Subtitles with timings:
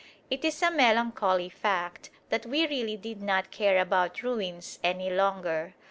[0.31, 5.75] It is a melancholy fact that we really did not care about ruins any longer.